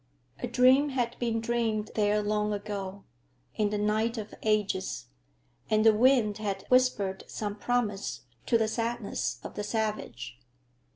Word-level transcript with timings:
A 0.41 0.47
dream 0.47 0.89
had 0.89 1.15
been 1.19 1.39
dreamed 1.41 1.91
there 1.93 2.23
long 2.23 2.53
ago, 2.53 3.03
in 3.53 3.69
the 3.69 3.77
night 3.77 4.17
of 4.17 4.33
ages, 4.41 5.05
and 5.69 5.85
the 5.85 5.93
wind 5.93 6.39
had 6.39 6.65
whispered 6.69 7.23
some 7.27 7.53
promise 7.55 8.21
to 8.47 8.57
the 8.57 8.67
sadness 8.67 9.39
of 9.43 9.53
the 9.53 9.63
savage. 9.63 10.39